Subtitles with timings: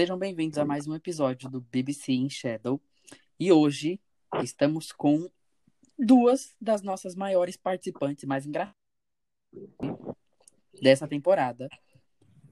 [0.00, 2.80] Sejam bem-vindos a mais um episódio do BBC in Shadow.
[3.38, 4.00] E hoje
[4.42, 5.30] estamos com
[5.98, 8.74] duas das nossas maiores participantes mais engraçadas
[10.80, 11.68] dessa temporada,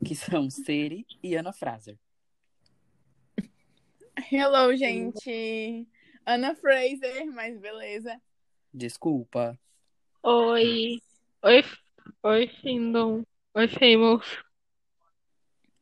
[0.04, 1.98] que são Seri e Ana Fraser.
[4.30, 5.88] Hello, gente.
[6.26, 8.21] Ana Fraser, mas beleza.
[8.74, 9.58] Desculpa.
[10.22, 11.01] Oi.
[11.42, 11.65] Oi,
[12.24, 13.22] oi, Findon.
[13.54, 14.47] Oi, Famous.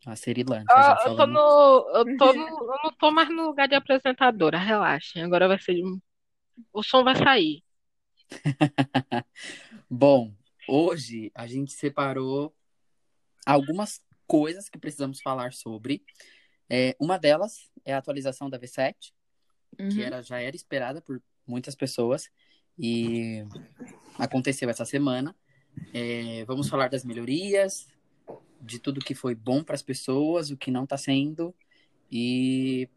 [0.06, 0.66] A Serilândia.
[0.70, 3.74] Ah, já eu tô no, eu tô no, eu não tô mais no lugar de
[3.74, 5.20] apresentadora, relaxem.
[5.24, 5.82] Agora vai ser,
[6.72, 7.64] o som vai sair.
[9.90, 10.32] Bom,
[10.68, 12.54] hoje a gente separou
[13.44, 16.04] algumas coisas que precisamos falar sobre.
[16.70, 19.12] É, uma delas é a atualização da V7,
[19.90, 22.30] que era, já era esperada por muitas pessoas
[22.78, 23.44] e
[24.16, 25.34] aconteceu essa semana.
[25.92, 27.88] É, vamos falar das melhorias,
[28.66, 31.54] de tudo que foi bom para as pessoas, o que não está sendo
[32.10, 32.88] e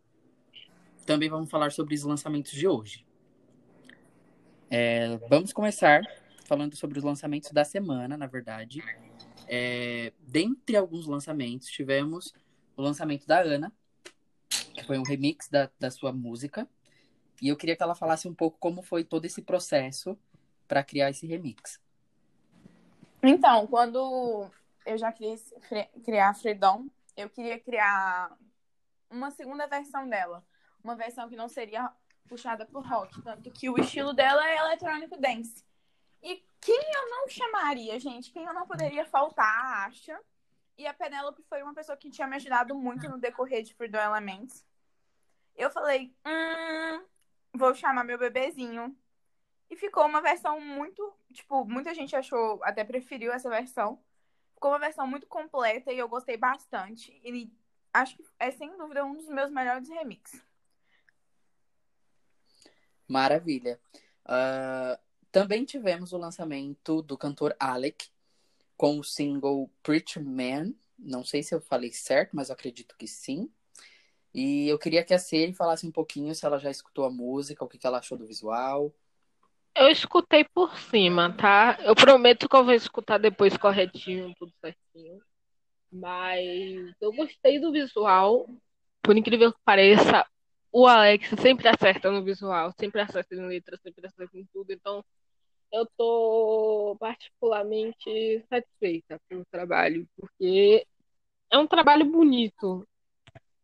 [1.05, 3.05] também vamos falar sobre os lançamentos de hoje.
[4.69, 6.01] É, vamos começar
[6.45, 8.83] falando sobre os lançamentos da semana, na verdade.
[9.47, 12.33] É, dentre alguns lançamentos, tivemos
[12.77, 13.73] o lançamento da Ana,
[14.73, 16.67] que foi um remix da, da sua música.
[17.41, 20.17] E eu queria que ela falasse um pouco como foi todo esse processo
[20.67, 21.79] para criar esse remix.
[23.23, 24.49] Então, quando
[24.89, 28.35] eu já fre- criar Freedom, eu queria criar
[29.09, 30.43] uma segunda versão dela.
[30.83, 31.91] Uma versão que não seria
[32.27, 33.21] puxada por rock.
[33.21, 35.63] Tanto que o estilo dela é eletrônico dance.
[36.23, 38.31] E quem eu não chamaria, gente?
[38.31, 40.19] Quem eu não poderia faltar, a Asha.
[40.77, 43.99] E a Penélope foi uma pessoa que tinha me ajudado muito no decorrer de Freedom
[43.99, 44.65] Elements.
[45.55, 47.05] Eu falei, hum,
[47.53, 48.95] vou chamar meu bebezinho.
[49.69, 54.01] E ficou uma versão muito, tipo, muita gente achou, até preferiu essa versão.
[54.59, 57.17] Ficou uma versão muito completa e eu gostei bastante.
[57.23, 57.49] E
[57.93, 60.43] acho que é sem dúvida um dos meus melhores remixes.
[63.07, 63.79] Maravilha.
[64.25, 64.99] Ah,
[65.31, 68.09] também tivemos o lançamento do cantor Alec
[68.75, 70.73] com o single Preacher Man.
[70.97, 73.49] Não sei se eu falei certo, mas acredito que sim.
[74.33, 77.63] E eu queria que a Seri falasse um pouquinho se ela já escutou a música,
[77.63, 78.93] o que ela achou do visual.
[79.75, 81.77] Eu escutei por cima, tá?
[81.81, 85.21] Eu prometo que eu vou escutar depois corretinho, tudo certinho.
[85.91, 88.47] Mas eu gostei do visual.
[89.01, 90.25] Por incrível que pareça,
[90.71, 94.71] o Alex sempre acerta no visual, sempre acerta em letra, sempre acerta em tudo.
[94.71, 95.03] Então,
[95.71, 100.85] eu tô particularmente satisfeita pelo trabalho, porque
[101.51, 102.87] é um trabalho bonito.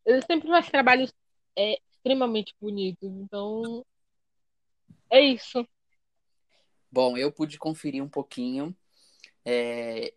[0.05, 1.13] Ele sempre faz trabalhos
[1.55, 3.09] é, extremamente bonitos.
[3.09, 3.85] Então,
[5.09, 5.67] é isso.
[6.95, 8.73] Bom, eu pude conferir um pouquinho.
[9.44, 10.13] é,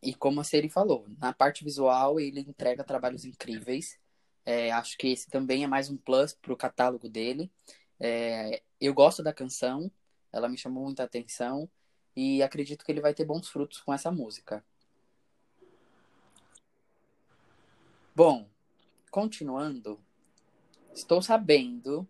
[0.00, 3.98] E como a Seri falou, na parte visual ele entrega trabalhos incríveis.
[4.46, 7.50] É, acho que esse também é mais um plus pro catálogo dele.
[7.98, 9.90] É, Eu gosto da canção,
[10.32, 11.68] ela me chamou muita atenção
[12.14, 14.64] e acredito que ele vai ter bons frutos com essa música.
[18.14, 18.48] Bom,
[19.10, 19.98] continuando,
[20.94, 22.06] estou sabendo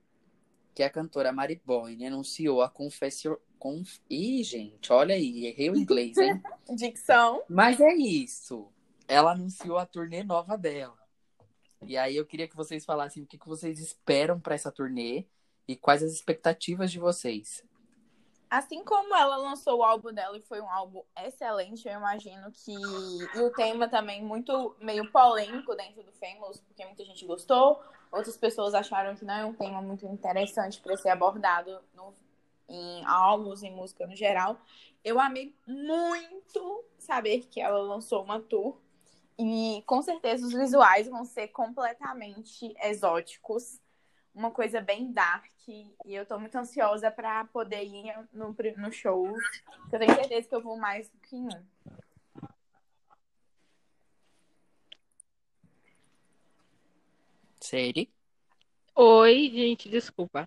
[0.74, 3.40] que a cantora Mari Boyne anunciou a Confessor...
[3.64, 3.98] Conf...
[4.10, 6.42] Ih, gente, olha aí, errei o inglês, hein?
[6.76, 7.42] Dicção.
[7.48, 8.70] Mas é isso.
[9.08, 10.98] Ela anunciou a turnê nova dela.
[11.80, 15.24] E aí eu queria que vocês falassem o que que vocês esperam para essa turnê
[15.66, 17.64] e quais as expectativas de vocês.
[18.50, 22.70] Assim como ela lançou o álbum dela e foi um álbum excelente, eu imagino que.
[22.74, 27.82] E o tema também muito meio polêmico dentro do Famous, porque muita gente gostou,
[28.12, 32.12] outras pessoas acharam que não é um tema muito interessante para ser abordado no-
[32.68, 34.58] em álbuns, em música no geral.
[35.04, 38.78] Eu amei muito saber que ela lançou uma tour.
[39.38, 43.80] E com certeza os visuais vão ser completamente exóticos
[44.34, 45.50] uma coisa bem dark.
[45.68, 49.32] E eu tô muito ansiosa pra poder ir no, no show.
[49.88, 51.48] que Eu tenho certeza que eu vou mais do que um.
[57.60, 58.12] Seri?
[58.94, 60.46] Oi, gente, desculpa.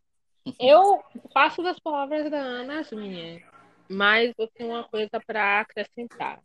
[0.60, 1.04] Eu
[1.34, 3.42] passo das palavras da Ana as minhas,
[3.90, 6.42] mas eu tenho uma coisa para acrescentar.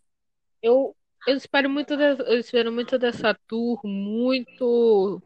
[0.63, 0.95] Eu,
[1.27, 5.21] eu espero muito de- eu espero muito dessa tour, muito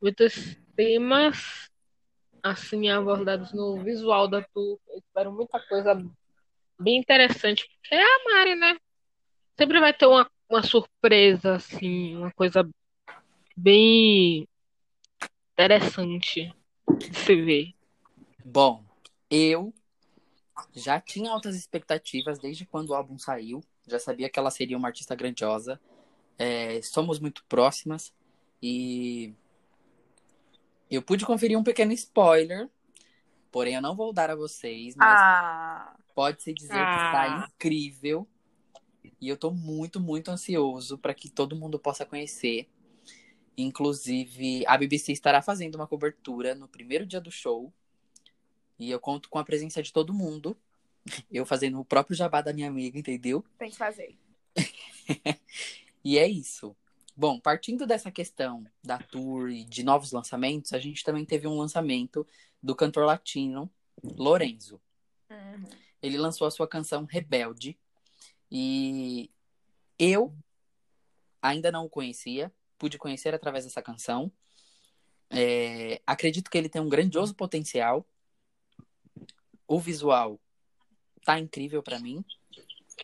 [0.00, 1.70] muitos temas
[2.42, 4.78] assim abordados no visual da tour.
[4.88, 5.94] Eu espero muita coisa
[6.78, 8.76] bem interessante, porque é a Mari, né?
[9.56, 12.68] Sempre vai ter uma, uma surpresa assim, uma coisa
[13.56, 14.46] bem
[15.52, 16.52] interessante
[16.96, 17.74] de se ver.
[18.50, 18.82] Bom,
[19.30, 19.74] eu
[20.74, 23.62] já tinha altas expectativas desde quando o álbum saiu.
[23.86, 25.78] Já sabia que ela seria uma artista grandiosa.
[26.38, 28.10] É, somos muito próximas.
[28.62, 29.34] E
[30.90, 32.70] eu pude conferir um pequeno spoiler,
[33.52, 37.04] porém eu não vou dar a vocês, mas Ah, pode-se dizer que Ah.
[37.04, 38.26] está incrível.
[39.20, 42.66] E eu tô muito, muito ansioso para que todo mundo possa conhecer.
[43.58, 47.70] Inclusive, a BBC estará fazendo uma cobertura no primeiro dia do show.
[48.78, 50.56] E eu conto com a presença de todo mundo.
[51.30, 53.44] Eu fazendo o próprio jabá da minha amiga, entendeu?
[53.58, 54.16] tem que fazer.
[56.04, 56.76] E é isso.
[57.16, 61.58] Bom, partindo dessa questão da tour e de novos lançamentos, a gente também teve um
[61.58, 62.26] lançamento
[62.62, 63.70] do cantor latino
[64.02, 64.80] Lorenzo.
[65.30, 65.64] Uhum.
[66.00, 67.76] Ele lançou a sua canção Rebelde
[68.50, 69.30] e
[69.98, 70.32] eu
[71.42, 74.30] ainda não o conhecia, pude conhecer através dessa canção.
[75.30, 78.06] É, acredito que ele tem um grandioso potencial.
[79.68, 80.40] O visual
[81.24, 82.24] tá incrível pra mim,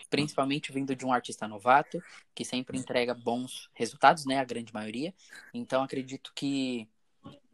[0.08, 2.02] principalmente vindo de um artista novato,
[2.34, 4.38] que sempre entrega bons resultados, né?
[4.38, 5.14] A grande maioria.
[5.52, 6.88] Então acredito que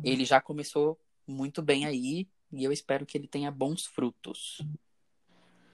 [0.03, 0.97] ele já começou
[1.27, 4.63] muito bem aí e eu espero que ele tenha bons frutos.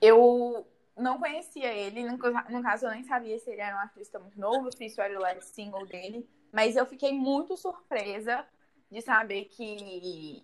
[0.00, 0.66] Eu
[0.96, 4.74] não conhecia ele, no caso eu nem sabia se ele era um artista muito novo,
[4.74, 8.46] se isso era o last single dele, mas eu fiquei muito surpresa
[8.90, 10.42] de saber que,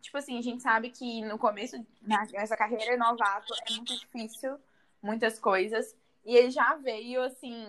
[0.00, 4.58] tipo assim, a gente sabe que no começo na- nessa carreira novato é muito difícil,
[5.02, 7.66] muitas coisas, e ele já veio, assim,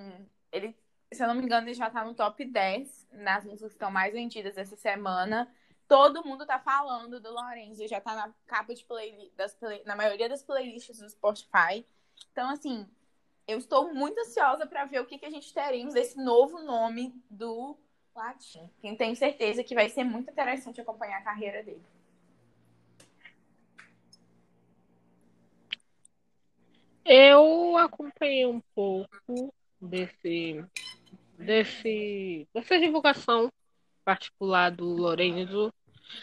[0.52, 0.76] ele,
[1.12, 3.92] se eu não me engano, ele já tá no top 10 nas músicas que estão
[3.92, 5.54] mais vendidas essa semana.
[5.88, 9.96] Todo mundo tá falando do Lorenzo, já tá na capa de playlist, das play- na
[9.96, 11.86] maioria das playlists do Spotify.
[12.32, 12.88] Então, assim,
[13.48, 17.14] eu estou muito ansiosa para ver o que, que a gente teremos desse novo nome
[17.30, 17.78] do
[18.16, 18.70] Latim.
[18.80, 21.84] Quem tenho certeza que vai ser muito interessante acompanhar a carreira dele.
[27.14, 30.64] Eu acompanhei um pouco desse,
[31.38, 33.52] desse, dessa divulgação
[34.06, 35.74] particular do Lorenzo.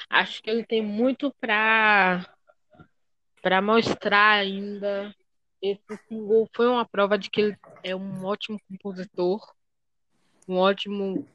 [0.09, 2.27] Acho que ele tem muito para
[3.43, 5.15] para mostrar ainda.
[5.61, 9.47] Esse single foi uma prova de que ele é um ótimo compositor,
[10.49, 11.29] um ótimo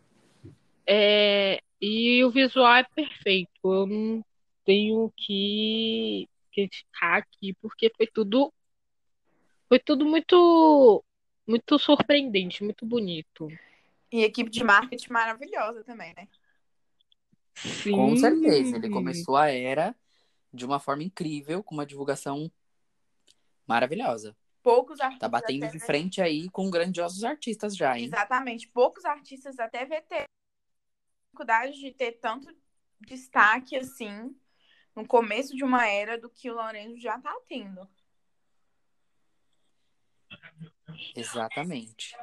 [0.87, 3.51] é, e o visual é perfeito.
[3.63, 4.25] Eu não
[4.65, 8.51] tenho que criticar aqui porque foi tudo
[9.73, 11.03] foi tudo muito
[11.47, 13.47] muito surpreendente, muito bonito.
[14.11, 16.27] E equipe de marketing maravilhosa também, né?
[17.55, 18.17] Com Sim.
[18.17, 19.95] certeza, ele começou a era
[20.53, 22.51] de uma forma incrível, com uma divulgação
[23.65, 24.37] maravilhosa.
[24.61, 25.19] Poucos artistas.
[25.19, 28.05] Tá batendo de frente aí com grandiosos artistas já, hein?
[28.05, 28.67] Exatamente.
[28.67, 30.25] Poucos artistas até vê ter
[31.23, 32.55] dificuldade de ter tanto
[33.01, 34.35] destaque assim
[34.95, 37.89] no começo de uma era do que o Lourenço já tá tendo.
[41.15, 42.15] Exatamente.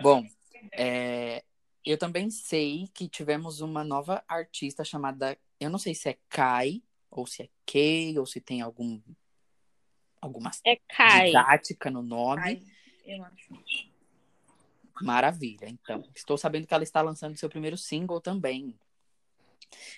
[0.00, 0.26] Bom,
[0.72, 1.44] é,
[1.84, 6.82] eu também sei que tivemos uma nova artista chamada, eu não sei se é Kai,
[7.10, 9.00] ou se é Kay, ou se tem algum
[10.20, 11.26] alguma É Kai.
[11.26, 12.42] didática no nome.
[12.42, 12.62] Ai,
[13.04, 13.54] eu acho.
[15.02, 15.68] Maravilha.
[15.68, 18.78] Então, estou sabendo que ela está lançando seu primeiro single também.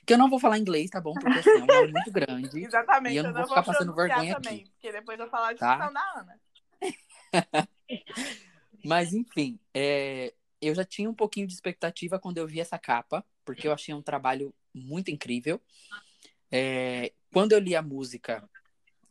[0.07, 1.13] Que eu não vou falar inglês, tá bom?
[1.15, 2.59] Porque assim, é um nome muito grande.
[2.65, 3.13] Exatamente.
[3.15, 4.71] E eu não vou ficar passando pronunciar vergonha também, aqui.
[4.71, 5.75] Porque depois eu vou falar de Tá?
[5.77, 6.41] função da Ana.
[8.85, 13.25] Mas, enfim, é, eu já tinha um pouquinho de expectativa quando eu vi essa capa,
[13.45, 15.61] porque eu achei um trabalho muito incrível.
[16.51, 18.49] É, quando eu li a música,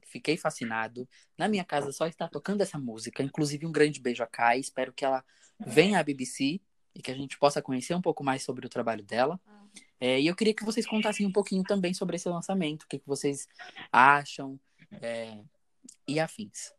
[0.06, 1.08] fiquei fascinado.
[1.38, 3.22] Na minha casa só está tocando essa música.
[3.22, 4.60] Inclusive, um grande beijo a Kai.
[4.60, 5.24] Espero que ela
[5.60, 6.62] venha à BBC
[6.94, 9.39] e que a gente possa conhecer um pouco mais sobre o trabalho dela.
[10.00, 13.00] É, e eu queria que vocês contassem um pouquinho também sobre esse lançamento, o que,
[13.00, 13.48] que vocês
[13.92, 14.60] acham
[15.01, 15.42] é,
[16.08, 16.75] e afins.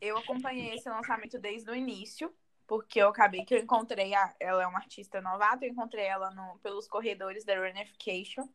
[0.00, 2.32] Eu acompanhei esse lançamento desde o início,
[2.66, 6.30] porque eu acabei que eu encontrei a, ela é uma artista novata, eu encontrei ela
[6.30, 8.48] no, pelos corredores da Runification,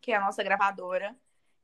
[0.00, 1.16] que é a nossa gravadora.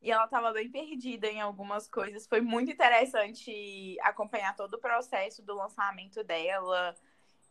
[0.02, 2.26] E ela estava bem perdida em algumas coisas.
[2.26, 6.96] Foi muito interessante acompanhar todo o processo do lançamento dela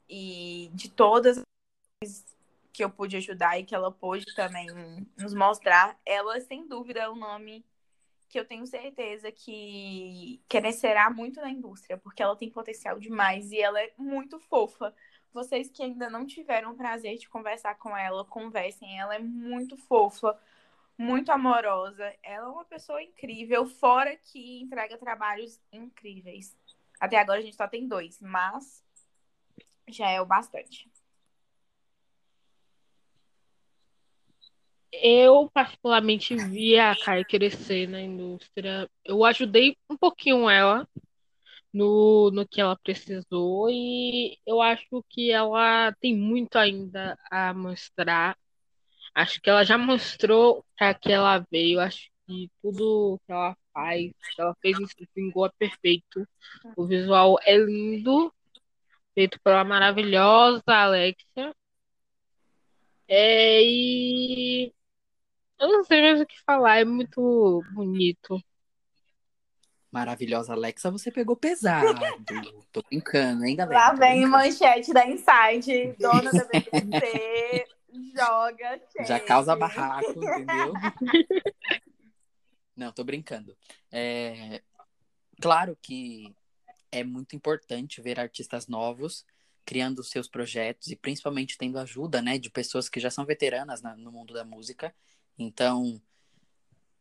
[0.09, 1.43] e de todas
[2.03, 2.25] as
[2.79, 4.65] que eu pude ajudar e que ela pôde também
[5.17, 5.99] nos mostrar.
[6.05, 7.65] Ela, sem dúvida, é o nome
[8.29, 13.59] que eu tenho certeza que crescerá muito na indústria, porque ela tem potencial demais e
[13.59, 14.93] ela é muito fofa.
[15.33, 18.99] Vocês que ainda não tiveram o prazer de conversar com ela, conversem.
[18.99, 20.39] Ela é muito fofa,
[20.97, 22.13] muito amorosa.
[22.23, 26.55] Ela é uma pessoa incrível, fora que entrega trabalhos incríveis.
[26.99, 28.83] Até agora a gente só tem dois, mas
[29.87, 30.88] já é o bastante.
[34.91, 38.89] Eu, particularmente, vi a Kai crescer na indústria.
[39.05, 40.87] Eu ajudei um pouquinho ela
[41.73, 48.37] no, no que ela precisou e eu acho que ela tem muito ainda a mostrar.
[49.13, 51.79] Acho que ela já mostrou para que ela veio.
[51.79, 56.27] Acho que tudo que ela faz, que ela fez isso vingou é perfeito.
[56.77, 58.33] O visual é lindo,
[59.13, 61.53] feito pela maravilhosa Alexia.
[63.07, 64.71] É, e
[65.59, 68.41] eu não sei mais o que falar, é muito bonito.
[69.91, 71.99] Maravilhosa Alexa, você pegou pesado.
[72.71, 73.79] Tô brincando, hein, galera?
[73.85, 74.31] Lá Tô vem brincando.
[74.31, 77.65] manchete da Inside, dona da BBC,
[78.15, 79.07] joga shade.
[79.07, 80.73] Já causa barraco, entendeu?
[82.75, 83.57] Não, tô brincando.
[83.91, 84.61] É,
[85.41, 86.35] Claro que
[86.91, 89.25] é muito importante ver artistas novos
[89.65, 93.95] criando seus projetos e principalmente tendo ajuda, né, de pessoas que já são veteranas na-
[93.95, 94.93] no mundo da música.
[95.39, 96.01] Então,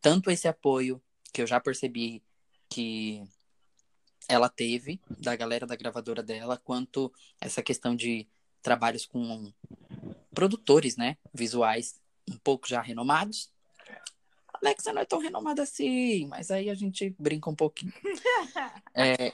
[0.01, 1.03] tanto esse apoio
[1.33, 2.23] que eu já percebi
[2.69, 3.23] que
[4.29, 8.29] ela teve da galera da gravadora dela, quanto essa questão de
[8.63, 9.53] trabalhos com
[10.33, 13.51] produtores, né, visuais um pouco já renomados.
[14.53, 17.93] Alexa não é tão renomada assim, mas aí a gente brinca um pouquinho.
[18.95, 19.33] É,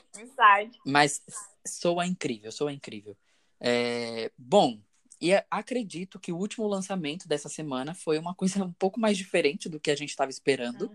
[0.85, 1.23] mas
[1.65, 3.17] soa incrível, soa incrível.
[3.59, 4.79] É, bom,
[5.21, 9.69] e acredito que o último lançamento dessa semana foi uma coisa um pouco mais diferente
[9.69, 10.91] do que a gente estava esperando.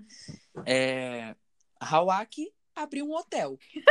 [0.66, 1.34] É,
[1.80, 3.58] Hawaki abriu um hotel.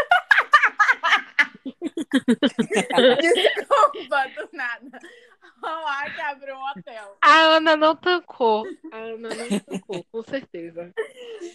[3.21, 5.00] Desculpa, do nada.
[6.15, 7.17] Que abriu um hotel.
[7.21, 8.65] A Ana não tancou.
[8.91, 10.93] A Ana não tancou, com certeza.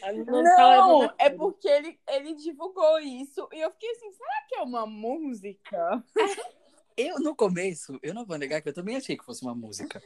[0.03, 4.57] Ana tá Não, é porque ele, ele divulgou isso e eu fiquei assim, será que
[4.57, 6.05] é uma música?
[6.97, 10.03] Eu, no começo, eu não vou negar que eu também achei que fosse uma música.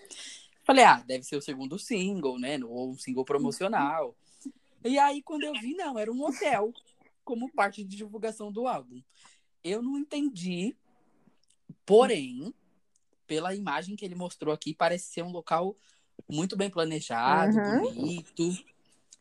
[0.65, 2.59] Falei, ah, deve ser o segundo single, né?
[2.65, 4.17] Ou um single promocional.
[4.85, 6.73] E aí, quando eu vi, não, era um hotel,
[7.25, 9.03] como parte de divulgação do álbum.
[9.63, 10.75] Eu não entendi,
[11.85, 12.55] porém,
[13.27, 15.77] pela imagem que ele mostrou aqui, parece ser um local
[16.29, 17.81] muito bem planejado, Uhum.
[17.81, 18.57] bonito.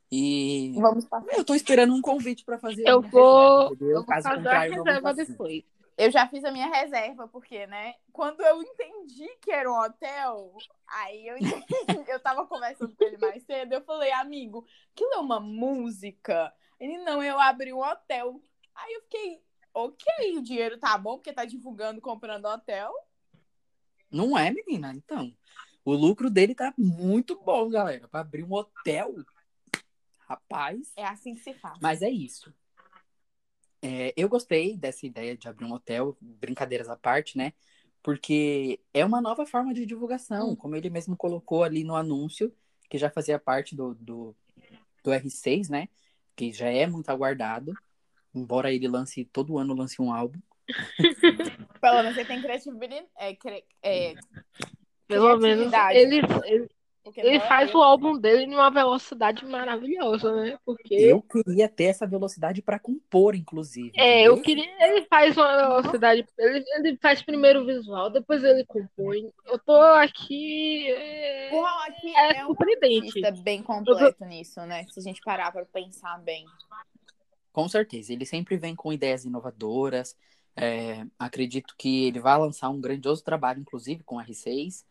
[0.09, 1.33] E Vamos passar.
[1.37, 2.87] eu tô esperando um convite pra fazer.
[2.87, 5.63] Eu vou, reserva, eu vou Caso fazer a reserva depois.
[5.97, 7.95] Eu já fiz a minha reserva, porque, né?
[8.13, 10.55] Quando eu entendi que era um hotel,
[10.87, 11.65] aí eu entendi,
[12.07, 14.63] eu tava conversando com ele mais cedo, eu falei, amigo,
[14.93, 16.53] aquilo é uma música?
[16.79, 18.39] Ele, não, eu abri um hotel.
[18.75, 19.41] Aí eu fiquei,
[19.73, 22.93] ok, o dinheiro tá bom, porque tá divulgando comprando hotel.
[24.11, 24.93] Não é, menina?
[24.93, 25.35] Então,
[25.83, 28.07] o lucro dele tá muito bom, galera.
[28.07, 29.15] Pra abrir um hotel,
[30.27, 30.93] rapaz.
[30.95, 31.79] É assim que se faz.
[31.81, 32.53] Mas é isso.
[33.81, 37.53] É, eu gostei dessa ideia de abrir um hotel, brincadeiras à parte, né?
[38.01, 40.55] Porque é uma nova forma de divulgação, Hum.
[40.55, 42.53] como ele mesmo colocou ali no anúncio,
[42.89, 44.35] que já fazia parte do, do,
[45.03, 45.89] do R6, né?
[46.35, 47.73] Que já é muito aguardado.
[48.33, 50.39] Embora ele lance, todo ano lance um álbum.
[51.81, 53.05] Pelo menos você tem criatividade.
[53.17, 54.15] É, cre- é,
[55.07, 56.15] Pelo menos ele,
[56.45, 56.69] ele,
[57.07, 57.77] porque ele é faz eu.
[57.79, 60.57] o álbum dele numa velocidade maravilhosa, né?
[60.65, 63.91] Porque Eu queria ter essa velocidade para compor, inclusive.
[63.95, 64.35] é, entendeu?
[64.35, 64.65] eu queria.
[64.87, 66.25] Ele faz uma velocidade.
[66.37, 69.31] Ele, ele faz primeiro o visual, depois ele compõe.
[69.45, 70.87] Eu tô aqui.
[70.91, 73.07] é, O Rock É é um surpreendente.
[73.25, 74.85] artista bem completo nisso, né?
[74.89, 76.45] Se a gente parar pra pensar bem.
[77.51, 80.15] Com certeza, ele sempre vem com ideias inovadoras.
[80.55, 84.83] É, acredito que ele vai lançar um grandioso trabalho, inclusive com R6.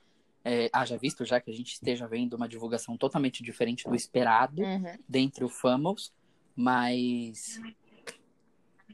[0.49, 4.62] É, haja visto já que a gente esteja vendo uma divulgação totalmente diferente do esperado
[4.62, 4.97] Uhum.
[5.09, 6.12] dentre o Famous,
[6.55, 7.61] mas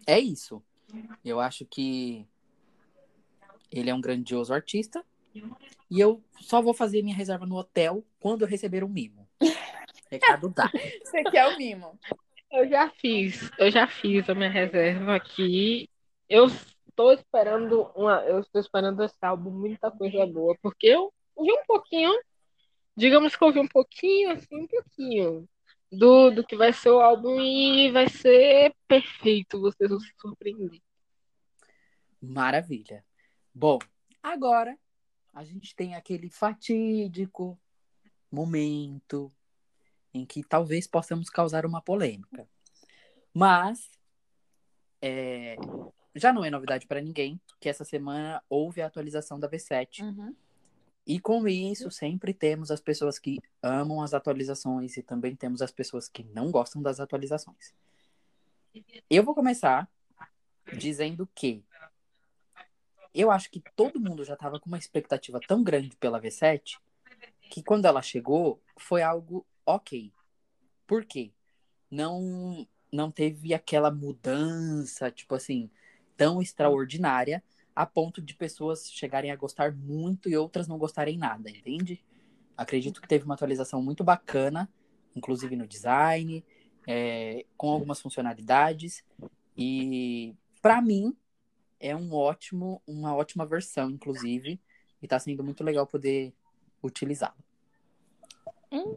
[0.07, 0.63] é isso.
[1.23, 2.27] Eu acho que
[3.71, 5.05] ele é um grandioso artista
[5.91, 9.29] e eu só vou fazer minha reserva no hotel quando eu receber um mimo.
[10.11, 10.73] Recado dado.
[10.75, 11.99] Esse aqui é o mimo.
[12.51, 15.87] Eu já fiz, eu já fiz a minha reserva aqui.
[16.31, 21.53] Eu estou esperando uma, eu estou esperando esse álbum muita coisa boa, porque eu vi
[21.53, 22.13] um pouquinho,
[22.97, 25.49] digamos que eu vi um pouquinho, assim, um pouquinho
[25.91, 30.81] do, do que vai ser o álbum e vai ser perfeito, vocês vão se surpreender.
[32.21, 33.05] Maravilha.
[33.55, 33.79] Bom,
[34.23, 34.79] agora
[35.33, 37.59] a gente tem aquele fatídico
[38.31, 39.31] momento
[40.15, 42.49] em que talvez possamos causar uma polêmica.
[43.35, 43.91] Mas
[45.01, 45.57] é,
[46.15, 50.03] já não é novidade para ninguém que essa semana houve a atualização da V7.
[50.03, 50.37] Uhum.
[51.07, 55.73] E com isso, sempre temos as pessoas que amam as atualizações e também temos as
[55.73, 57.75] pessoas que não gostam das atualizações.
[59.11, 59.91] Eu vou começar
[60.79, 61.65] dizendo que
[63.15, 66.79] eu acho que todo mundo já estava com uma expectativa tão grande pela V7
[67.51, 70.13] que quando ela chegou foi algo ok.
[70.87, 71.33] Por quê?
[71.91, 75.71] Não, não teve aquela mudança, tipo assim,
[76.17, 77.43] tão extraordinária
[77.75, 82.05] a ponto de pessoas chegarem a gostar muito e outras não gostarem nada, entende?
[82.57, 84.69] Acredito que teve uma atualização muito bacana,
[85.17, 86.45] inclusive no design,
[86.87, 89.05] é, com algumas funcionalidades.
[89.57, 91.17] E para mim
[91.81, 94.61] é um ótimo, uma ótima versão, inclusive,
[95.01, 96.33] e está sendo muito legal poder
[96.83, 97.35] utilizá-la.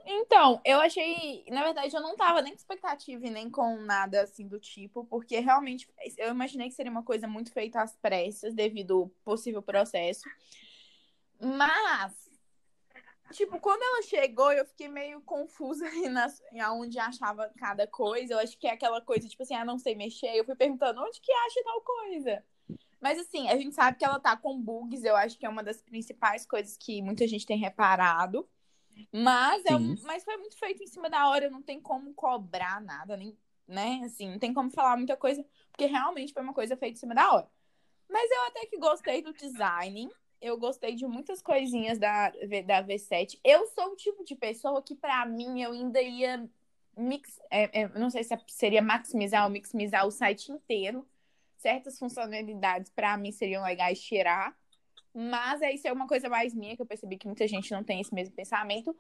[0.05, 4.21] Então, eu achei, na verdade, eu não tava nem com expectativa e nem com nada
[4.21, 5.85] assim do tipo, porque realmente
[6.17, 10.23] eu imaginei que seria uma coisa muito feita às pressas devido ao possível processo.
[11.41, 12.13] Mas,
[13.33, 15.85] tipo, quando ela chegou, eu fiquei meio confusa
[16.53, 18.33] em onde achava cada coisa.
[18.33, 20.33] Eu acho que é aquela coisa, tipo assim, ah, não sei mexer.
[20.35, 22.43] Eu fui perguntando onde que acha tal coisa.
[23.01, 25.61] Mas assim, a gente sabe que ela tá com bugs, eu acho que é uma
[25.61, 28.47] das principais coisas que muita gente tem reparado.
[29.11, 33.17] Mas, é, mas foi muito feito em cima da hora, não tem como cobrar nada,
[33.17, 33.37] nem,
[33.67, 34.01] né?
[34.05, 37.15] Assim, não tem como falar muita coisa, porque realmente foi uma coisa feita em cima
[37.15, 37.49] da hora.
[38.09, 40.09] Mas eu até que gostei do design,
[40.41, 43.39] eu gostei de muitas coisinhas da, da V7.
[43.43, 46.47] Eu sou o tipo de pessoa que, para mim, eu ainda ia
[46.97, 51.07] mix, é, é, não sei se seria maximizar ou maximizar o site inteiro.
[51.57, 54.55] Certas funcionalidades, para mim, seriam legais tirar.
[55.15, 57.83] Mas é isso é uma coisa mais minha, que eu percebi que muita gente não
[57.83, 58.93] tem esse mesmo pensamento.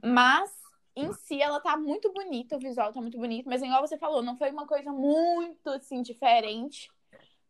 [0.00, 0.50] Mas
[0.94, 4.22] em si ela tá muito bonita, o visual tá muito bonito, mas igual você falou,
[4.22, 6.88] não foi uma coisa muito assim diferente.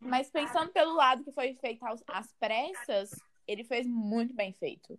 [0.00, 3.11] Mas pensando pelo lado que foi feito às pressas,
[3.46, 4.99] ele fez muito bem feito.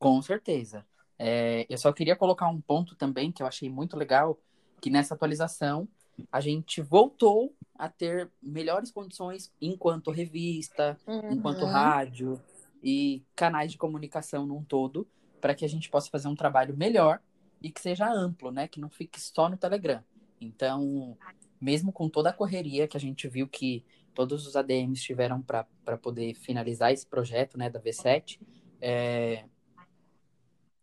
[0.00, 0.86] Com certeza.
[1.18, 4.38] É, eu só queria colocar um ponto também que eu achei muito legal,
[4.80, 5.86] que nessa atualização
[6.32, 11.32] a gente voltou a ter melhores condições enquanto revista, uhum.
[11.32, 12.40] enquanto rádio
[12.82, 15.06] e canais de comunicação num todo,
[15.40, 17.20] para que a gente possa fazer um trabalho melhor
[17.60, 18.68] e que seja amplo, né?
[18.68, 20.02] Que não fique só no Telegram.
[20.40, 21.16] Então,
[21.60, 25.98] mesmo com toda a correria que a gente viu que todos os ADMs tiveram para
[26.00, 28.38] poder finalizar esse projeto né, da V7,
[28.80, 29.44] é,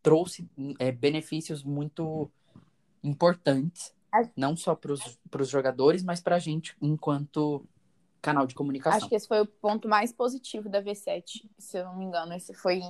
[0.01, 2.29] trouxe é, benefícios muito
[3.03, 3.93] importantes
[4.35, 7.65] não só para os jogadores, mas para a gente enquanto
[8.21, 8.97] canal de comunicação.
[8.97, 12.33] Acho que esse foi o ponto mais positivo da V7, se eu não me engano.
[12.33, 12.81] Esse foi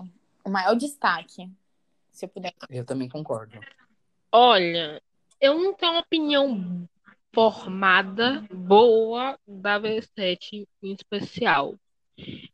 [0.44, 1.50] o maior destaque,
[2.12, 2.54] se eu puder.
[2.70, 3.60] Eu também concordo.
[4.32, 5.02] Olha,
[5.40, 6.88] eu não tenho uma opinião
[7.34, 11.76] formada boa da V7 em especial.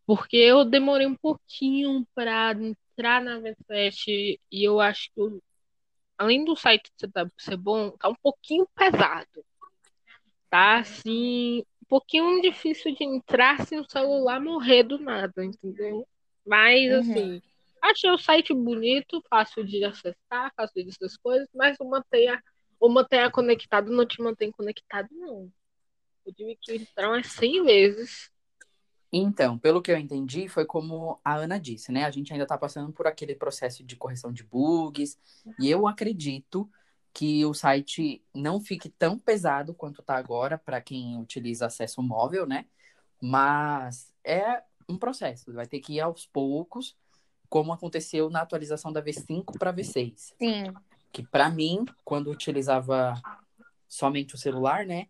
[0.06, 5.22] Porque eu demorei um pouquinho para entrar na V7 e eu acho que
[6.18, 6.92] além do site
[7.38, 9.46] ser bom, tá um pouquinho pesado.
[10.50, 16.08] Tá assim, um pouquinho difícil de entrar se o celular morrer do nada, entendeu?
[16.46, 17.00] Mas uhum.
[17.00, 17.42] assim,
[17.82, 22.42] achei o site bonito, fácil de acessar, fácil de essas coisas, mas o mantenha,
[22.80, 25.52] o mantenha conectado não te mantém conectado, não.
[26.26, 28.32] Eu tive que entrar umas 100 vezes
[29.12, 32.06] então, pelo que eu entendi, foi como a Ana disse, né?
[32.06, 35.18] A gente ainda está passando por aquele processo de correção de bugs,
[35.60, 36.70] e eu acredito
[37.14, 42.46] que o site não fique tão pesado quanto está agora para quem utiliza acesso móvel,
[42.46, 42.66] né?
[43.22, 46.96] Mas é um processo, vai ter que ir aos poucos,
[47.50, 50.34] como aconteceu na atualização da V5 para V6.
[50.38, 50.74] Sim.
[51.12, 53.20] Que para mim, quando utilizava
[53.88, 55.08] somente o celular, né?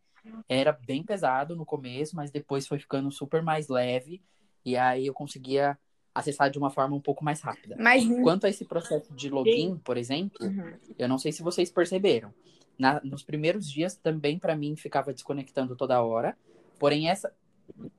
[0.47, 4.21] Era bem pesado no começo, mas depois foi ficando super mais leve.
[4.65, 5.77] E aí eu conseguia
[6.13, 7.75] acessar de uma forma um pouco mais rápida.
[7.79, 8.03] Mas...
[8.23, 10.73] Quanto a esse processo de login, por exemplo, uhum.
[10.97, 12.33] eu não sei se vocês perceberam.
[12.77, 16.37] Na, nos primeiros dias também para mim ficava desconectando toda hora.
[16.79, 17.33] Porém essa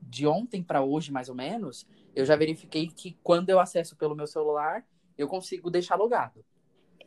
[0.01, 4.15] de ontem para hoje mais ou menos, eu já verifiquei que quando eu acesso pelo
[4.15, 4.85] meu celular,
[5.17, 6.45] eu consigo deixar logado.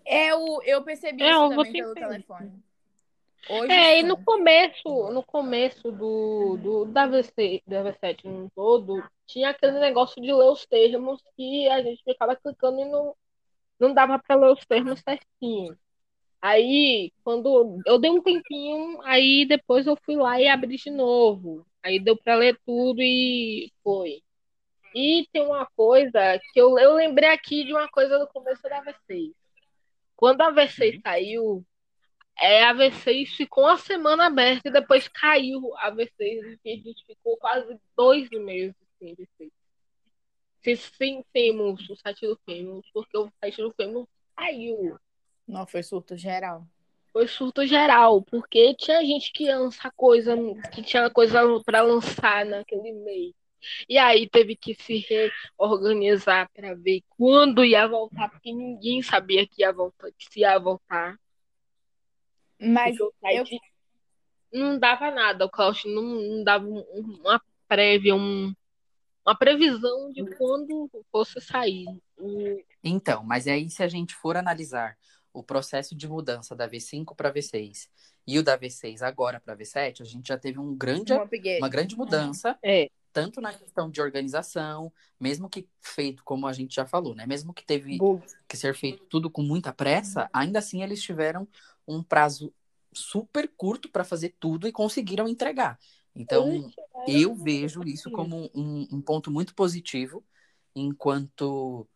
[0.05, 2.51] Eu, eu percebi é, isso também pelo telefone.
[3.49, 9.04] Hoje, é, e no começo, no começo do, do da, VC, da V7 no todo,
[9.25, 13.15] tinha aquele negócio de ler os termos que a gente ficava clicando e não,
[13.80, 15.77] não dava para ler os termos certinho.
[16.41, 21.65] Aí, quando eu dei um tempinho, aí depois eu fui lá e abri de novo.
[21.84, 24.21] Aí deu para ler tudo e foi.
[24.93, 28.84] E tem uma coisa que eu, eu lembrei aqui de uma coisa do começo da
[28.84, 29.34] V6.
[30.15, 31.01] Quando a V6 uhum.
[31.04, 31.65] saiu,
[32.41, 37.06] é, a V6 ficou uma semana aberta e depois caiu a V6 e a gente
[37.06, 39.51] ficou quase dois meses sem V6.
[40.63, 44.97] Se sim, temos o site do Famous, porque o site do Famous caiu.
[45.47, 46.65] Não, foi surto geral.
[47.12, 50.36] Foi surto geral, porque tinha gente que lança coisa,
[50.73, 53.34] que tinha coisa para lançar naquele mês.
[53.88, 55.06] E aí teve que se
[55.60, 60.58] reorganizar para ver quando ia voltar, porque ninguém sabia que ia voltar, que se ia
[60.58, 61.19] voltar.
[62.62, 63.12] Mas eu...
[64.54, 68.54] não dava nada, o Klaus não, não dava uma prévia, um,
[69.26, 71.86] uma previsão de quando fosse sair.
[72.84, 74.97] Então, mas aí se a gente for analisar
[75.34, 77.88] o processo de mudança da V5 para V6
[78.28, 81.95] e o da V6 agora para V7, a gente já teve um grande, uma grande
[81.95, 82.89] mudança, é.
[83.13, 87.26] tanto na questão de organização, mesmo que feito, como a gente já falou, né?
[87.26, 87.97] Mesmo que teve
[88.47, 91.47] que ser feito tudo com muita pressa, ainda assim eles tiveram
[91.95, 92.54] um prazo
[92.93, 95.80] super curto para fazer tudo e conseguiram entregar.
[96.15, 96.69] Então,
[97.08, 100.23] eu vejo isso como um, um ponto muito positivo
[100.75, 101.88] enquanto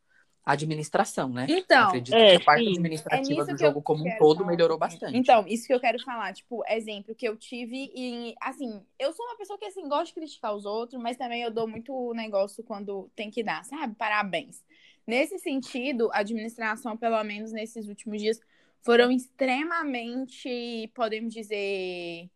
[0.46, 1.48] administração, né?
[1.50, 2.78] Então, acredito é, que a parte sim.
[2.78, 4.52] administrativa é do jogo como um todo falar.
[4.52, 5.18] melhorou bastante.
[5.18, 9.26] Então, isso que eu quero falar, tipo, exemplo que eu tive e assim, eu sou
[9.26, 12.64] uma pessoa que assim gosta de criticar os outros, mas também eu dou muito negócio
[12.64, 13.96] quando tem que dar, sabe?
[13.96, 14.64] Parabéns.
[15.08, 18.40] Nesse sentido, a administração, pelo menos nesses últimos dias,
[18.86, 22.30] foram extremamente, podemos dizer,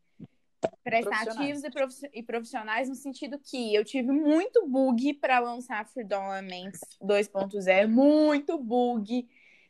[0.83, 1.61] prestativos
[2.11, 8.57] e profissionais no sentido que eu tive muito bug para lançar Freedom Elements 2.0, muito
[8.57, 9.29] bug.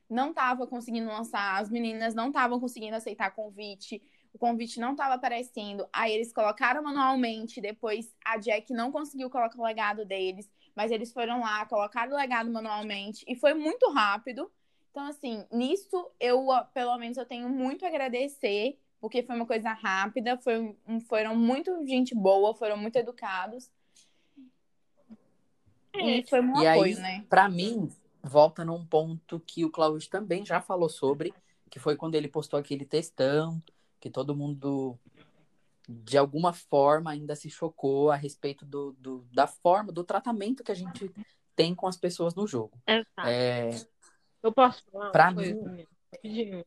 [0.10, 4.02] Não tava conseguindo lançar, as meninas não estavam conseguindo aceitar convite,
[4.34, 5.86] o convite não estava aparecendo.
[5.92, 11.12] Aí eles colocaram manualmente, depois a Jack não conseguiu colocar o legado deles, mas eles
[11.12, 14.50] foram lá, colocaram o legado manualmente e foi muito rápido.
[14.92, 19.72] Então, assim, nisso eu, pelo menos, eu tenho muito a agradecer porque foi uma coisa
[19.72, 20.76] rápida, foi,
[21.08, 23.72] foram muito gente boa, foram muito educados.
[25.94, 27.26] E foi um e apoio, aí, né?
[27.30, 27.90] Pra mim,
[28.22, 31.34] volta num ponto que o Cláudio também já falou sobre,
[31.70, 33.62] que foi quando ele postou aquele textão,
[34.00, 35.00] que todo mundo,
[35.88, 40.72] de alguma forma, ainda se chocou a respeito do, do da forma, do tratamento que
[40.72, 41.10] a gente
[41.56, 42.78] tem com as pessoas no jogo.
[42.88, 43.28] Exato.
[43.28, 43.70] É,
[44.42, 45.12] Eu posso falar?
[45.12, 45.86] Pra mim,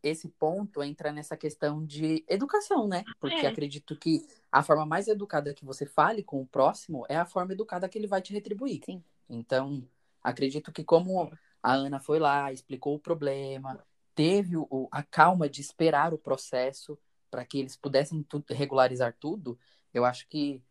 [0.03, 3.03] esse ponto entra nessa questão de educação, né?
[3.19, 3.49] Porque é.
[3.49, 7.53] acredito que a forma mais educada que você fale com o próximo é a forma
[7.53, 8.81] educada que ele vai te retribuir.
[8.85, 9.03] Sim.
[9.29, 9.87] Então,
[10.23, 11.33] acredito que como
[11.63, 16.99] a Ana foi lá, explicou o problema, teve o, a calma de esperar o processo
[17.31, 19.59] para que eles pudessem regularizar tudo,
[19.93, 20.63] eu acho que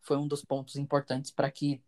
[0.00, 1.80] foi um dos pontos importantes para que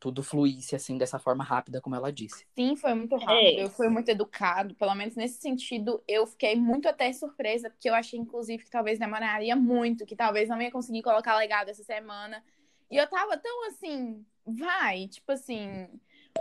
[0.00, 2.46] tudo fluísse assim dessa forma rápida, como ela disse.
[2.54, 3.68] Sim, foi muito rápido, é.
[3.68, 8.18] foi muito educado, pelo menos nesse sentido, eu fiquei muito até surpresa, porque eu achei
[8.18, 12.42] inclusive que talvez demoraria muito, que talvez não ia conseguir colocar legado essa semana.
[12.90, 15.86] E eu tava tão assim, vai, tipo assim,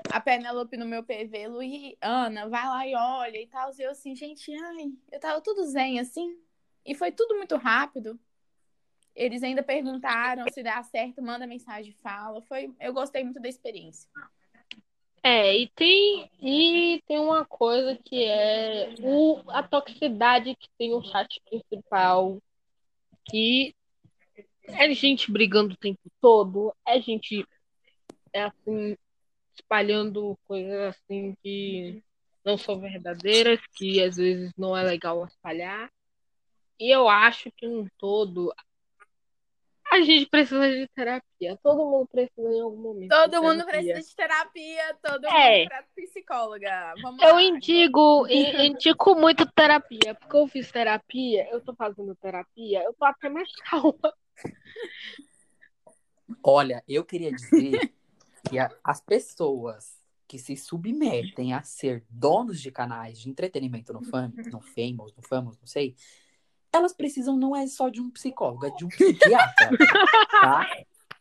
[0.09, 3.71] a Penelope no meu PV, Luí, Ana, vai lá e olha e tal.
[3.77, 6.37] E eu assim, gente, ai, eu tava tudo zen assim.
[6.85, 8.19] E foi tudo muito rápido.
[9.19, 12.41] Eles ainda perguntaram se dá certo, manda mensagem, fala.
[12.43, 14.09] Foi, eu gostei muito da experiência.
[15.21, 21.03] É, e tem, e tem uma coisa que é o, a toxicidade que tem o
[21.03, 22.41] chat principal,
[23.25, 23.75] que
[24.67, 27.45] é gente brigando o tempo todo, é gente
[28.31, 28.95] é assim,
[29.53, 32.01] espalhando coisas assim que
[32.45, 35.91] não são verdadeiras, que às vezes não é legal espalhar.
[36.79, 38.53] E eu acho que um todo
[39.91, 41.57] a gente precisa de terapia.
[41.63, 43.09] Todo mundo precisa em algum momento.
[43.09, 44.97] Todo mundo precisa de terapia.
[45.01, 45.59] Todo é.
[45.59, 46.93] mundo precisa de psicóloga.
[47.01, 47.41] Vamos eu lá.
[47.41, 50.15] indico, indico muito terapia.
[50.15, 54.13] Porque eu fiz terapia, eu tô fazendo terapia, eu tô até mais calma.
[56.43, 57.93] Olha, eu queria dizer
[58.47, 64.03] que a, as pessoas que se submetem a ser donos de canais de entretenimento no,
[64.03, 65.95] fam, no Famous, no Famous, não sei,
[66.73, 69.69] elas precisam não é só de um psicólogo, é de um psiquiatra,
[70.41, 70.67] tá?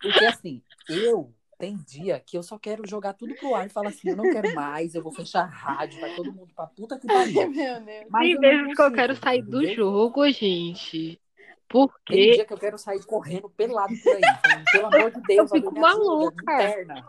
[0.00, 3.88] Porque assim, eu tem dia que eu só quero jogar tudo pro ar e falar
[3.88, 6.98] assim, eu não quero mais, eu vou fechar a rádio, vai todo mundo pra puta
[6.98, 7.50] que pariu.
[7.50, 8.06] Meu Deus.
[8.08, 11.20] Mas tem vezes que eu quero sair do jogo, gente.
[11.68, 12.14] Porque...
[12.14, 14.22] Tem dia que eu quero sair correndo pelado por aí.
[14.22, 16.52] Então, pelo amor de Deus, eu fico maluca.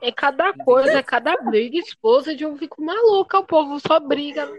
[0.02, 3.40] É cada coisa, é cada briga, esposa de eu fico maluca.
[3.40, 4.52] O povo só briga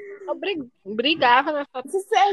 [0.85, 1.83] brigava nessa,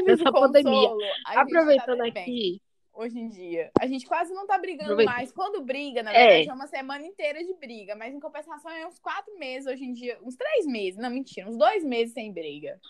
[0.06, 0.90] nessa pandemia.
[1.26, 2.60] Aproveitando tá aqui.
[2.92, 3.70] Hoje em dia.
[3.80, 5.12] A gente quase não tá brigando Aproveita.
[5.12, 5.30] mais.
[5.30, 6.46] Quando briga, na verdade, é.
[6.46, 6.52] é.
[6.52, 7.94] uma semana inteira de briga.
[7.94, 10.18] Mas em compensação é uns quatro meses hoje em dia.
[10.24, 10.98] Uns três meses.
[10.98, 11.48] Não, mentira.
[11.48, 12.80] Uns dois meses sem briga.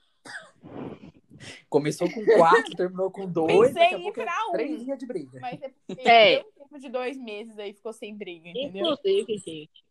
[1.68, 3.72] Começou com quatro, terminou com dois.
[3.72, 4.52] Pensei em ir pra um.
[4.52, 5.38] Três dias de briga.
[5.40, 5.60] Mas
[5.98, 6.40] é, é.
[6.40, 8.92] um tempo de dois meses aí ficou sem briga, entendeu?
[8.92, 9.84] Inclusive, gente,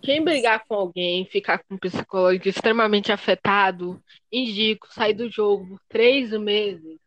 [0.00, 5.80] quem brigar com alguém, ficar com um psicológico extremamente afetado, indico sair do jogo por
[5.88, 6.98] três meses.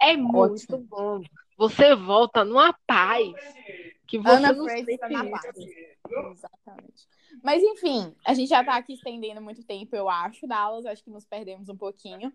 [0.00, 0.78] É muito Ótimo.
[0.78, 1.22] bom.
[1.56, 3.32] Você volta numa paz
[4.06, 5.56] que você Ana não sente tá na paz.
[5.56, 7.08] Exatamente.
[7.42, 10.86] Mas enfim, a gente já tá aqui estendendo muito tempo, eu acho, Dallas.
[10.86, 12.32] Acho que nos perdemos um pouquinho.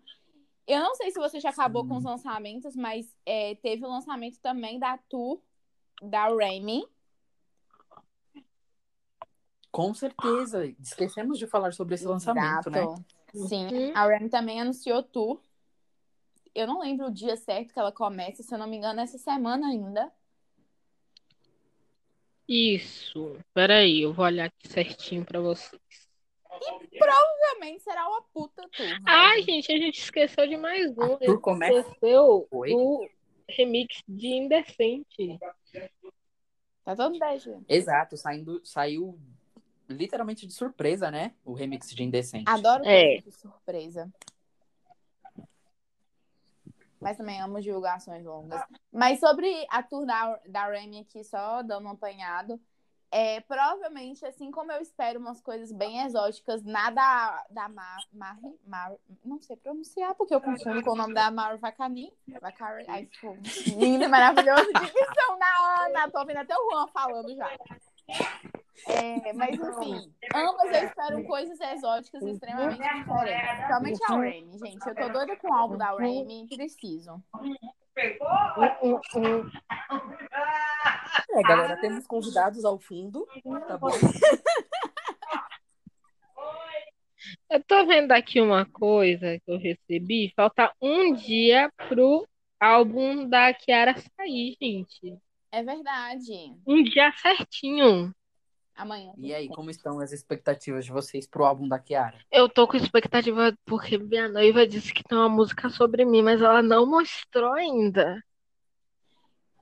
[0.66, 1.88] Eu não sei se você já acabou Sim.
[1.88, 5.40] com os lançamentos, mas é, teve o lançamento também da Tour
[6.02, 6.84] da Remy
[9.74, 10.64] Com certeza.
[10.80, 12.84] Esquecemos de falar sobre esse lançamento, né?
[13.34, 13.66] Sim.
[13.66, 13.92] Uhum.
[13.96, 15.40] A Remy também anunciou tour.
[16.54, 19.18] Eu não lembro o dia certo que ela começa, se eu não me engano, essa
[19.18, 20.12] semana ainda.
[22.46, 23.36] Isso.
[23.52, 26.08] Peraí, eu vou olhar aqui certinho pra vocês.
[26.92, 29.02] E provavelmente será uma puta tour.
[29.04, 31.14] Ai, gente, a gente esqueceu de mais um.
[31.14, 31.80] A tour começa...
[31.80, 32.72] Esqueceu Oi?
[32.72, 33.10] o
[33.48, 35.36] remix de Indecente.
[36.84, 39.18] Tá todo 10, Exato, saindo, saiu
[39.88, 41.34] literalmente de surpresa, né?
[41.44, 42.48] O remix de Indecente.
[42.48, 43.18] Adoro é.
[43.18, 44.10] de surpresa.
[47.00, 48.62] Mas também amo divulgações longas.
[48.90, 52.58] Mas sobre a tour da, da Remy aqui, só dando um apanhado.
[53.10, 58.92] É, provavelmente, assim como eu espero umas coisas bem exóticas, nada da Mar, Mar, Mar
[59.24, 62.12] não sei pronunciar, porque eu confundo com o nome da Mar Vacani.
[62.40, 63.08] Vacari, ai,
[63.76, 66.10] lindo, maravilhoso, dicção da Ana.
[66.10, 67.50] Tô ouvindo até o Juan falando já.
[68.86, 73.04] É, mas enfim, ambas eu espero coisas exóticas extremamente diferentes.
[73.06, 74.86] Principalmente a Remy, gente.
[74.86, 77.22] Eu tô doida com o álbum da Remy, preciso.
[81.30, 83.26] É, galera, temos convidados ao fundo.
[83.68, 83.90] Tá bom?
[87.48, 90.32] Eu tô vendo aqui uma coisa que eu recebi.
[90.34, 92.26] Falta um dia pro
[92.60, 95.16] álbum da Kiara sair, gente.
[95.50, 96.52] É verdade.
[96.66, 98.12] Um dia certinho.
[98.74, 99.12] Amanhã.
[99.16, 102.18] E aí, como estão as expectativas de vocês pro álbum da Kiara?
[102.30, 106.42] Eu tô com expectativa porque minha noiva disse que tem uma música sobre mim, mas
[106.42, 108.20] ela não mostrou ainda.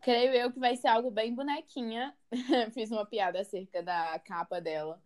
[0.01, 2.15] Creio eu que vai ser algo bem bonequinha.
[2.73, 5.01] Fiz uma piada acerca da capa dela.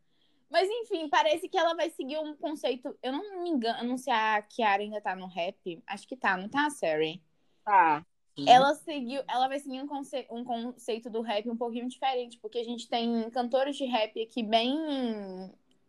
[0.48, 2.96] Mas enfim, parece que ela vai seguir um conceito.
[3.02, 5.82] Eu não me engano se a Kiara ainda tá no rap.
[5.86, 7.20] Acho que tá, não tá, Sari?
[7.64, 8.06] Tá.
[8.46, 12.58] Ela seguiu, ela vai seguir um, conce um conceito do rap um pouquinho diferente, porque
[12.58, 14.76] a gente tem cantores de rap aqui bem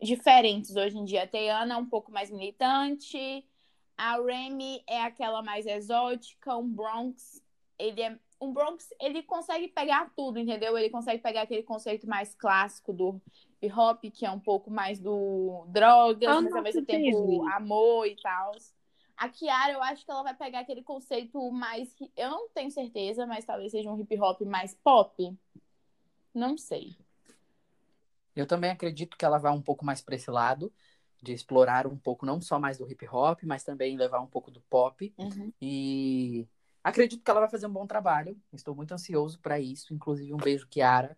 [0.02, 1.24] diferentes hoje em dia.
[1.24, 3.46] A Teyana é um pouco mais militante,
[3.98, 7.42] a Remy é aquela mais exótica, um Bronx,
[7.78, 10.78] ele é um Bronx, ele consegue pegar tudo, entendeu?
[10.78, 13.20] Ele consegue pegar aquele conceito mais clássico do
[13.62, 18.06] hip hop, que é um pouco mais do drogas, ah, mas ao mesmo tempo amor
[18.06, 18.52] e tal.
[19.18, 21.94] A Kiara, eu acho que ela vai pegar aquele conceito mais.
[22.16, 25.36] Eu não tenho certeza, mas talvez seja um hip hop mais pop.
[26.34, 26.96] Não sei.
[28.36, 30.72] Eu também acredito que ela vai um pouco mais para esse lado,
[31.24, 34.52] de explorar um pouco não só mais do hip hop, mas também levar um pouco
[34.52, 35.12] do pop.
[35.18, 35.52] Uhum.
[35.60, 36.48] E
[36.84, 38.40] acredito que ela vai fazer um bom trabalho.
[38.54, 39.96] Estou muito ansioso para isso.
[39.96, 41.18] Inclusive, um beijo, Kiara.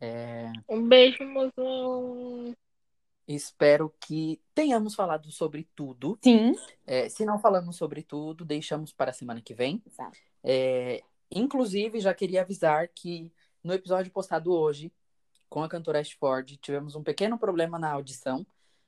[0.00, 0.50] É...
[0.68, 2.55] Um beijo, mozão.
[3.26, 6.18] Espero que tenhamos falado sobre tudo.
[6.22, 6.54] Sim.
[6.86, 9.82] É, se não falamos sobre tudo, deixamos para a semana que vem.
[9.84, 10.16] Exato.
[10.44, 13.32] É, inclusive, já queria avisar que
[13.64, 14.92] no episódio postado hoje,
[15.48, 18.46] com a cantora Ashford, tivemos um pequeno problema na audição.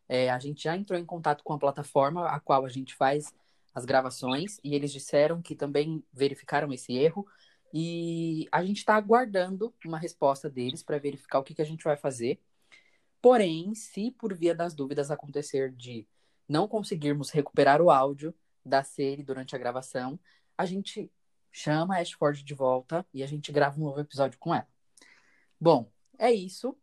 [0.09, 3.35] É, a gente já entrou em contato com a plataforma a qual a gente faz
[3.75, 7.27] as gravações e eles disseram que também verificaram esse erro.
[7.73, 11.85] E a gente está aguardando uma resposta deles para verificar o que, que a gente
[11.85, 12.41] vai fazer.
[13.21, 16.07] Porém, se por via das dúvidas acontecer de
[16.49, 20.19] não conseguirmos recuperar o áudio da série durante a gravação,
[20.57, 21.11] a gente
[21.51, 24.67] chama a Ashford de volta e a gente grava um novo episódio com ela.
[25.61, 26.77] Bom, é isso.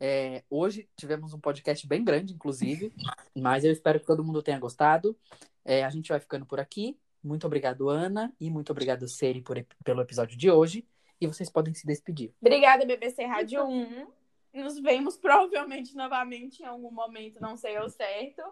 [0.00, 2.92] É, hoje tivemos um podcast bem grande, inclusive,
[3.34, 5.16] mas eu espero que todo mundo tenha gostado.
[5.64, 6.98] É, a gente vai ficando por aqui.
[7.22, 10.86] Muito obrigado, Ana, e muito obrigado, Seri, por, pelo episódio de hoje.
[11.20, 12.34] E vocês podem se despedir.
[12.40, 14.23] Obrigada, BBC Rádio 1.
[14.54, 18.42] Nos vemos provavelmente novamente em algum momento, não sei ao certo.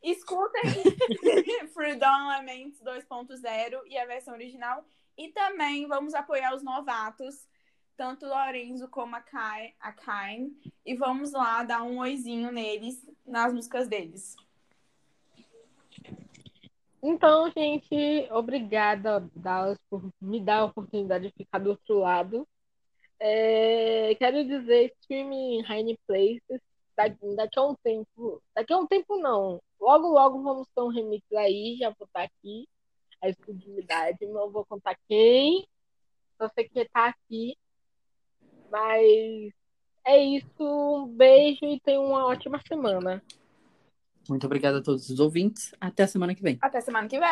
[0.00, 0.62] Escutem
[1.74, 4.84] Freedom Elements 2.0 e a versão original.
[5.18, 7.46] E também vamos apoiar os novatos,
[7.96, 10.56] tanto Lorenzo como a Kai, a Kain.
[10.86, 14.36] E vamos lá dar um oizinho neles, nas músicas deles.
[17.02, 22.46] Então, gente, obrigada, Dallas, por me dar a oportunidade de ficar do outro lado.
[23.20, 26.60] É, quero dizer, streaming Rainy Places,
[26.96, 30.88] daqui, daqui a um tempo, daqui a um tempo não, logo logo vamos ter um
[30.88, 32.66] remix aí, já vou estar aqui,
[33.20, 35.66] a exclusividade, não vou contar quem,
[36.38, 37.56] só sei que tá aqui,
[38.70, 39.52] mas
[40.04, 43.22] é isso, um beijo e tenha uma ótima semana.
[44.28, 46.58] Muito obrigada a todos os ouvintes, até a semana que vem.
[46.60, 47.28] Até semana que vem.